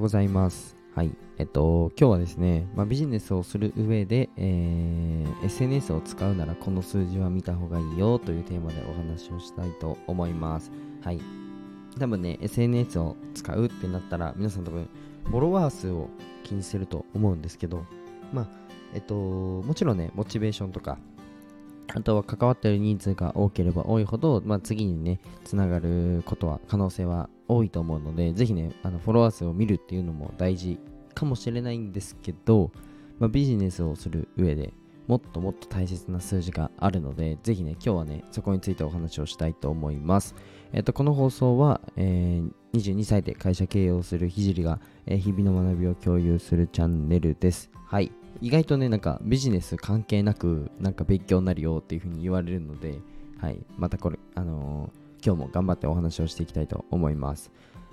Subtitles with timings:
[0.00, 0.76] うございます。
[0.94, 1.12] はい。
[1.36, 10.70] えっと、今日はですね、まあ、ビジネスをする上で、えー SNS を使うならこの数字は見た方がいいよというテーマでお話をしたいと思います。
[11.02, 11.20] はい。
[11.98, 14.88] 多分ね、SNS を使うってなったら、皆さん多分、
[15.24, 16.08] フォロワー数を
[16.44, 17.84] 気にしてると思うんですけど、
[18.32, 18.46] まあ、
[18.94, 20.98] えっと、もちろんね、モチベーションとか、
[21.94, 30.78] あとは関わってる人数が多ければ多いほど、まあ、次にね、つながることは、可能性は多いと思うので、ぜひね、あのフォロワー数を見るっていうのも大事
[31.14, 32.70] かもしれないんですけど、
[33.18, 34.72] まあ、ビジネスをする上で
[35.10, 40.36] もっともっと大切な数字があるので、ぜひね、今日はね、そこについてお話をしたいと思います。
[40.72, 47.72] えっと、この放送は、えー22歳で会社経営をするひじりが、えー日々の学びを共有するチャンネルです。
[47.86, 48.12] はい。
[48.40, 53.00] 意外とね、なんかビジネス関係なく、なんか勉強になるよっていうふうに言われるので、
[53.38, 53.58] はい。
[53.76, 57.50] またこれ、あのー今日も頑張ってお話をしていきたいと思います。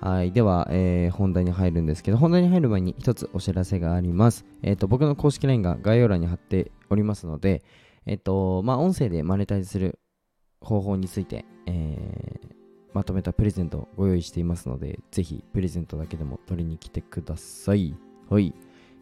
[0.00, 0.32] はい。
[0.32, 4.46] では、えー本題に入るんですけど、本題に入る前に一つお知らせがあります。
[4.62, 7.62] えっ、と、僕の公式 LINE が概要欄に貼っておりますので、
[8.06, 9.98] えっ、と、まあ、音声でマネタイズする
[10.60, 12.60] 方法について、えー
[12.92, 17.94] まとめたプレゼントをご用意していますので、ぜひプレゼントだけでも取りに来てください。
[18.28, 18.52] はい。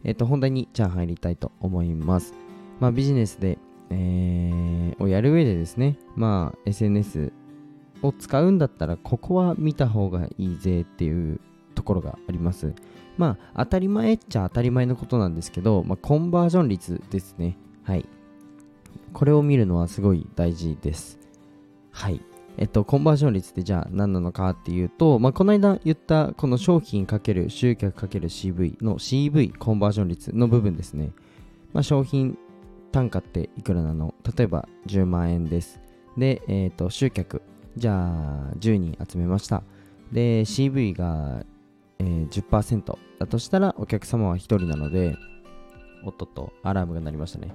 [0.03, 2.35] えっ、と、本題にじゃあ入りたいと思います。
[2.79, 3.57] まあ、ビジネスで、
[3.89, 7.31] えーをやる上でですね、まあ、SNS
[8.01, 11.39] を使うんだったら、ここは見た方がいいぜっていう
[11.75, 12.73] ところがあります。
[13.17, 17.57] まあ、当たり前っちゃ当たり前のことなんですけど、まあ、コンバージョン率ですね。
[17.83, 18.05] はい。
[19.13, 21.19] これを見るのはすごい大事です。
[21.91, 22.21] はい。
[22.57, 31.11] えっと、コンバージョン率ってじゃあ何なのかっていうと、まあ、この間言ったこの商品かける集客かける CV の CV コンバージョン率の部分ですね。
[31.73, 32.37] まあ、商品
[32.91, 34.13] 単価っていくらなの？
[34.35, 35.79] 例えば10万円です。
[36.17, 37.41] で、えっと、集客。
[37.77, 39.63] じゃあ10人集めました。
[40.11, 41.45] で、CV が、
[41.99, 45.17] えー10%だとしたらお客様は1人なので、
[46.03, 47.53] おっとっと、アラームが鳴りましたね。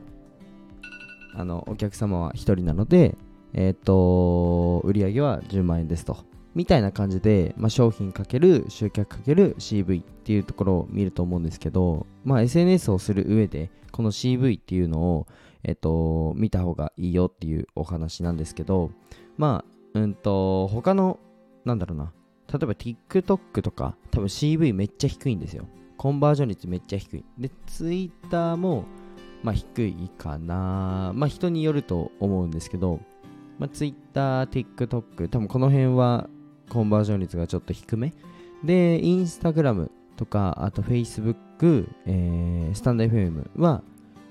[1.34, 3.16] あの、お客様は1人なので、
[3.54, 6.18] えっ、と、売り上げは10万円ですと。
[6.54, 15.26] みたいな感じで、まあ、商品かける集客かける CV っていうところを見ると思うんですけど、まあ、SNS をする上で、この CV っていうのを、
[15.62, 18.90] えっ、と、見た方がいいよっていうお話なんですけど、
[19.36, 21.18] まあ、うんと、他の、
[21.64, 22.12] なんだろうな、
[22.52, 25.66] 例えば TikTok とか、多分 CV めっちゃ低いんですよ。
[25.96, 27.24] コンバージョン率めっちゃ低い。
[27.38, 28.84] で、Twitter も、
[29.42, 31.12] まあ低いかな。
[31.14, 33.00] まあ人によると思うんですけど、
[33.58, 36.28] まあ Twitter、TikTok、多分この辺は
[36.70, 38.12] コンバージョン率がちょっと低め。
[38.64, 43.82] で、Instagram とか、あと Facebook、えー、スタンド FM は、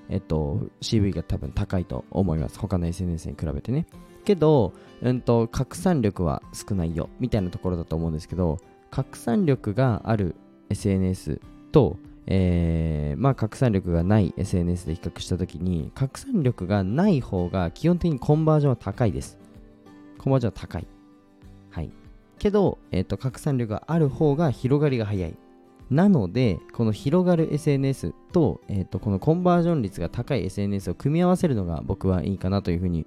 [0.08, 2.58] えっと、CV が多分高いと思います。
[2.58, 3.86] 他の SNS に比べてね。
[4.24, 8.58] けど、うんと、拡散力は少ないよ、みたいなところだと思うんですけど、
[8.90, 10.34] 拡散力がある
[10.70, 11.40] SNS
[11.72, 11.96] と、
[12.26, 19.38] えーまあ、拡散力がない SNS で比較したときに、拡散力がない方が基本的にコンバージョンは高いです。
[20.18, 20.86] コンバージョンは高い。
[21.70, 21.90] はい。
[22.38, 25.36] けど、えっ、と、拡散力がある方が広がりが早い。
[25.90, 33.06] なので、この広がる SNS と、えっ、と、このコンバージョン率が高い SNS を組み合わせるのが僕はいいかなというふうに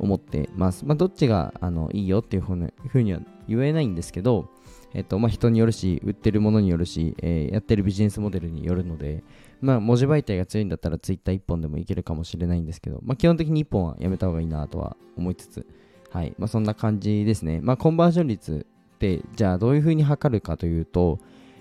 [0.00, 0.84] 思ってます。
[0.84, 4.48] まあ、どっちがあのいいよっていうふうには言えないんですけど、
[4.92, 9.22] えっとまあ、人によるし、売ってるものによるし、えーやってるビジネスモデルによるので、
[9.60, 15.66] まあ、文字媒体が強いんだったら Twitter 1本でもいけるかもしれないんですけど、まあ、基本的に1本はやめた方がいいなとは思いつつ、
[16.10, 17.60] はいまあ、そんな感じですね。
[17.62, 21.18] まあ、コンバージョン率って、じゃあどういうふうに測るかというと、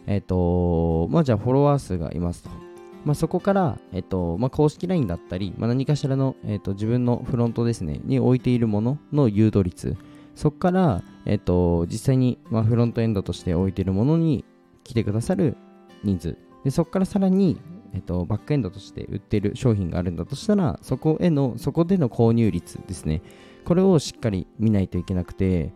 [0.07, 2.69] えっと、まあ、じゃあフォロワー数がいますと。
[3.09, 9.97] まあ、そこから、えっとまあ、公式 LINE だったり、まあ、何かしらの、えっと、自分のフロントですね、に置いているものの誘導率、
[10.35, 14.45] そこから、えっと、実際に、まあ、フロントエンドとして置いているものに
[14.83, 15.57] 来てくださる
[16.03, 17.59] 人数、でそこからさらに、
[17.95, 23.23] えっと、バックエンドとして売っている商品があるんだとしたら、そこへの、そこでの購入率ですね、
[23.65, 25.73] これをしっかり見ないといけなくて、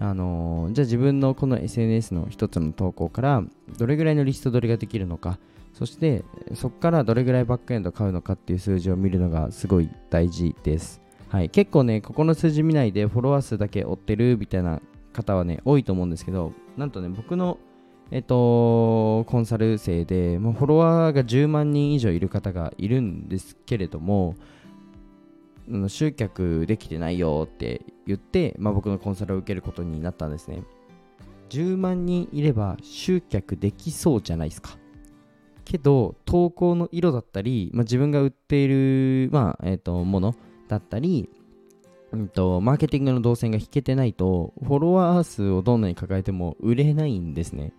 [0.00, 3.42] あのじゃあ自分のこの SNS の一つの投稿から
[3.78, 5.38] どれぐらいのリスト取りができるのか
[5.74, 6.24] そして
[6.54, 11.02] そこからどれぐらいバックエンド買うのかっていう数字を見るのがすごい大事です。
[11.28, 14.80] はい、結構ね、ここの数字見ないでフォロワー数だけ追ってるみたいな
[15.12, 17.58] 方はね、多いと思うんですけど、なんとね、僕の、
[18.12, 24.36] えっと、コンサル生で、もうフォロワーが10万人以上いる方がいるんですけれども、
[25.88, 30.62] 集客できてないよって言って、まあ、僕のコンサルを受けることになったんですね。
[31.48, 34.76] 10万人いれば集客できそうじゃないですか。
[35.64, 40.34] けど、投稿の色だったり、まあ、自分が売っている、まあえー、ともの
[40.68, 41.28] だったり、
[42.12, 47.72] うんと、マーケティングの動線が引けてないと、フォロワー数をどんなに抱えても売れないんですね。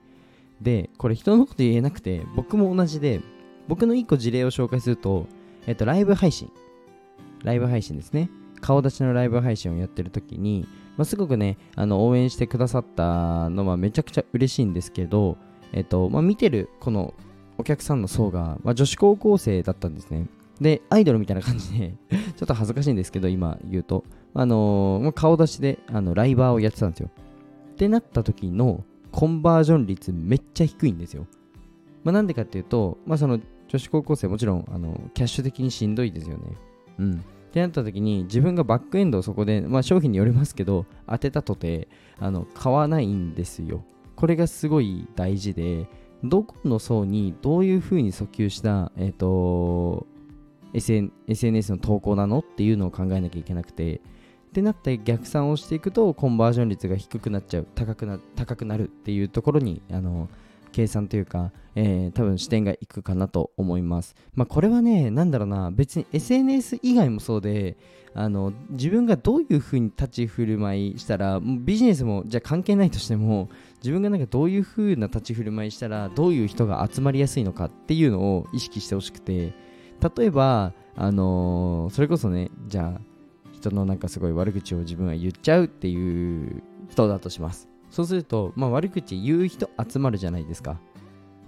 [0.62, 3.22] で、これ人のこと言えなくて、僕も同じで、
[3.68, 5.28] 僕の1個事例を紹介すると、
[5.68, 6.52] えっと、ライブ配信。
[7.44, 8.30] ライブ配信ですね。
[8.62, 10.68] 顔出しのライブ配信をやってる時に、
[10.98, 15.38] まあ、すごくね、あの応援してくださったのはめちゃくちゃ嬉しいんですけど、
[15.72, 17.14] えっと、まあ、見てるこの
[17.58, 20.28] お客さんの層が、まあ、女子高校生だったんですね。
[20.60, 21.96] で、アイドルみたいな感じで
[22.36, 24.04] ちょっと恥ずかしいんですけど、今言うと、
[24.34, 27.10] あのー、顔出しであのライバーをやってたんですよ。
[27.72, 31.28] ってなった時のコンバージョン率めっちゃ低いんですよ。
[32.04, 36.44] まあ、なんでかっていうと、まあ、その女子高校生もちろんあのキャッシュ的にしんどいですよね。
[37.00, 37.14] うん。
[37.16, 37.18] っ
[37.52, 41.88] てなった時に自分がバックエンドをそこで、まあ、商品によりますけど当てたとて
[42.20, 43.84] あの買わないんですよ。
[44.16, 45.88] これがすごい大事で
[46.30, 50.08] どこの層にどういうふうに訴求した、え、ー、と
[50.74, 54.00] SN SNS の投稿なのっていうのを考えなきゃいけなくてっ
[54.54, 60.30] てなって逆算をしていくとコンバージョン率が低くなっちゃう高くな高くなるっていうところにあの
[60.76, 64.14] 計算というか、えー、多分視点がいくかなと思います。
[64.34, 67.78] まあ、これはね、なんだろうな、別に SNS 以外もそうで、
[68.14, 73.48] あの自分がどういう風に立ち振る舞いしたら、ビジネスもじゃあ関係ないとしても、
[73.86, 79.54] 自分がなんかどういう風な立ち振る舞いしたら、どういう人が集まりやすいのかっていうのを意識してほしくて、
[80.18, 83.02] 例えば、あのー、それこそね、じゃあ、
[83.54, 87.70] 人のなんかすごい悪口を自分は言っちゃうっていう人だとします。
[87.92, 90.80] そうすると、まあ、悪口言う人集まるじゃないですか。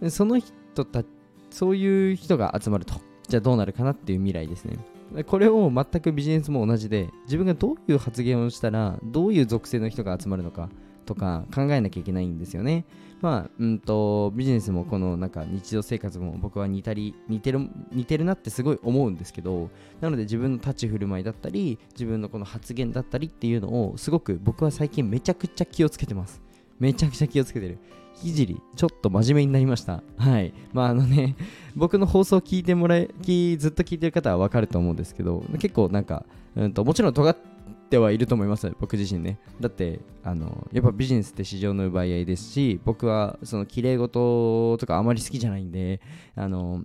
[0.10, 1.04] その人た
[1.50, 2.94] そういう人が集まると。
[3.28, 4.78] じゃあどうなるかなっていう未来ですね。
[5.25, 10.69] これを全くビジネスも同じで、自分がどういう発言をしたら、どういう属性の人が集まるのか
[11.07, 12.86] とか考えなきゃいけないんですよね。
[13.21, 19.71] まあ、うんと、ビジネスもこのなんか日常生活も僕は似たり、似てる、似てるなってすごい思うんですけど、
[20.01, 26.42] なので自分の立ち振る舞いだったり、自分のこの発言だったりっていうのをすごく僕は最近めちゃくちゃ気をつけてます。
[26.80, 27.80] めちゃくちゃ気をつけてる。
[28.13, 30.03] ひじり、ちょっと真面目になりました。
[30.18, 30.53] はい。
[30.74, 31.36] まああのね、
[31.75, 33.10] 僕の放送聞いてもらえ、
[33.57, 36.25] ずっと聞いてる方はわかると思うんですけど、結構なんか、
[36.56, 37.56] うんと、もちろん尖って
[37.95, 39.39] はいると思います、僕自身ね。
[39.62, 46.01] だって、あの、やっぱビジネスって市場の奪い合いですし、僕はその綺麗事とかあまり好きじゃないんで、
[46.36, 46.84] あの、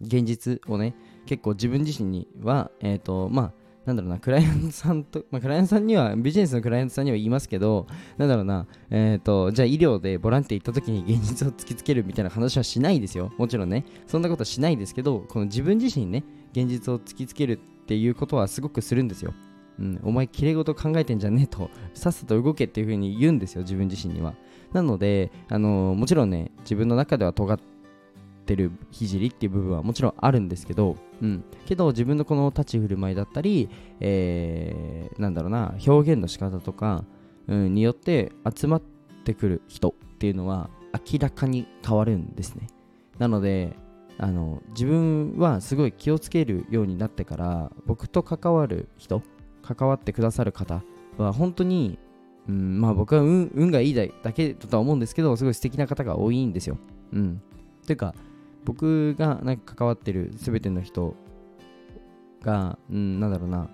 [0.00, 0.94] 現実をね、
[1.24, 3.52] 結構自分自身には、えっ、ー、と、まあ、
[3.88, 7.86] なんだろうな、クライアントさんと、まあ、クライアントさんには、ビジネスのクライアントさんには言いますけど、
[8.18, 13.32] なんだろうな、えっ、ー、と、じゃあ医療でボランティア行った時に 現実を突きつけるみたいな話はしないですよ。
[13.38, 13.86] もちろんね。
[14.06, 19.32] そんなことはしないですけど、この自分自身にね、現実を突きつけるっていうことはすごくするんですよ。
[19.78, 24.34] うん、お前、きれい事考えてんじゃねえと、さっさと動けっていう風に言うんですよ、自分自身には。
[24.72, 27.58] なので、あのー、もちろんね、自分の中では尖っ
[28.48, 33.68] てる聖っていう部分はもちろんあるんですけど、うん、けど自分のこの立ち振る舞いだったり、
[34.00, 37.04] えー、なんだろうな表現の仕方とか、
[37.46, 38.82] うん、によって集まっ
[39.24, 42.68] てくる人っていうのは明らかに変わるんですね
[43.18, 43.76] なので
[44.16, 49.22] あの自分はすごい気をつけるようになってから僕と関わる人
[49.74, 50.82] 関わってくださる方
[51.16, 51.98] は本当に、
[52.48, 56.78] うん、まあ僕は運運がいいだけだとは思うんですけどすごい素敵な方が多いんですよ。
[57.12, 57.42] うん。
[57.86, 58.14] というか
[58.64, 61.14] 僕がなんか関わってる全ての人
[62.42, 63.68] が、うん、なんだろうな、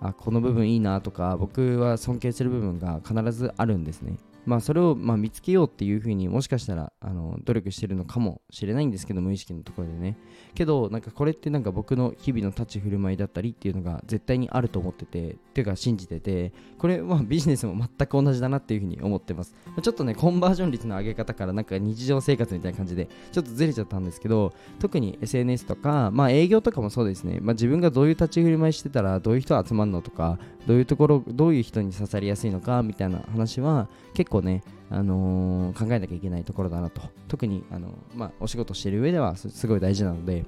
[0.00, 4.16] あ、この部分いいなとか、僕は尊敬する部分が必ずあるんですね。
[4.44, 10.16] まあ、それをまあ見つけようっていうふうにもしかしたらあの努力してるのかもしれないんですけど無意識のところでね。
[10.54, 19.54] けどなんかこれってなんか僕の日々の立ち振る舞いだったりっていうのが絶対にあると思っててっていうか信じててこれはビジネスも全く同じだなっていうふうに思ってます。
[19.80, 37.00] ちょっとねコンバージョン率の上げ方からなんか日常生活みたいな感じでちょっとずれちゃったんですけど特に SNS とかまあ営業とかもそうですね、まあ、自分がどういう立ち振る舞いしてたらどういう人集まるのとかどういうところどういう人に刺さりやすいのかみたいな話は結構ねあのー、考えなきゃいけないところだなと。
[37.26, 40.44] 特に、あのまあ、お仕事している上ではすごい大事なので、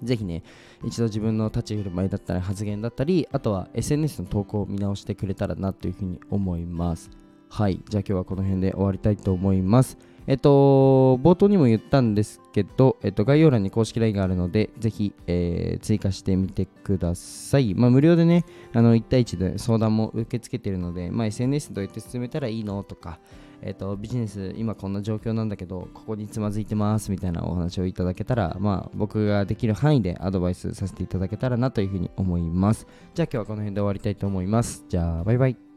[0.00, 0.44] ぜひね、
[0.84, 7.10] 一度自分の立ち振る舞いだったり発言だったり、あとは SNS の投稿を見直してくれたらなというふうに思います。
[7.48, 7.80] はい。
[7.88, 9.98] じゃあ今日はこの辺で終わりたいと思います。
[10.28, 17.74] えっと、冒頭にも言ったんですけど、えっと、概要欄に公式 LINE があるので、ぜひ、えー、追加してみてください。
[17.74, 23.20] まあ、無料でね、あの、1対1で相談も受け付けてるので、まあ、SNS どうやって進めたらいいのとか、
[23.62, 32.86] えっと、ビジネス今こんな状況なんだけど、ここにつまずいてますみたいなお話をいただけたら、まあ、僕ができる範囲でアドバイスさせていただけたらなというふうに思います。
[33.14, 34.84] じゃあ今日はこの辺で終わりたいと思います。
[34.90, 35.67] じゃあ、バイバイ。